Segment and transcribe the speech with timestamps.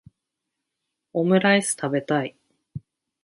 [1.13, 2.35] オムライス食べたい